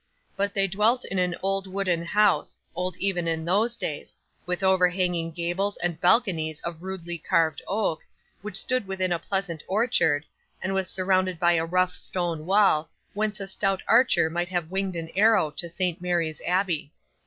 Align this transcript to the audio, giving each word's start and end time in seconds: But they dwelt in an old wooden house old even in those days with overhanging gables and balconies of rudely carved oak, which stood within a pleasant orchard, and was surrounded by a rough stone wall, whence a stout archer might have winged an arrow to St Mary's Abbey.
But 0.35 0.55
they 0.55 0.65
dwelt 0.65 1.05
in 1.05 1.19
an 1.19 1.35
old 1.43 1.67
wooden 1.67 2.03
house 2.03 2.57
old 2.73 2.97
even 2.97 3.27
in 3.27 3.45
those 3.45 3.77
days 3.77 4.17
with 4.47 4.63
overhanging 4.63 5.29
gables 5.29 5.77
and 5.77 6.01
balconies 6.01 6.59
of 6.61 6.81
rudely 6.81 7.19
carved 7.19 7.61
oak, 7.67 8.03
which 8.41 8.57
stood 8.57 8.87
within 8.87 9.11
a 9.11 9.19
pleasant 9.19 9.61
orchard, 9.67 10.25
and 10.59 10.73
was 10.73 10.89
surrounded 10.89 11.39
by 11.39 11.53
a 11.53 11.65
rough 11.65 11.91
stone 11.93 12.47
wall, 12.47 12.89
whence 13.13 13.39
a 13.39 13.45
stout 13.47 13.83
archer 13.87 14.27
might 14.27 14.49
have 14.49 14.71
winged 14.71 14.95
an 14.95 15.11
arrow 15.15 15.51
to 15.51 15.69
St 15.69 16.01
Mary's 16.01 16.41
Abbey. 16.47 16.91